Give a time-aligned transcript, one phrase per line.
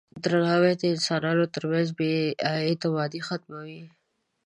[0.23, 2.13] درناوی د انسانانو ترمنځ بې
[2.49, 3.83] اعتمادي ختموي.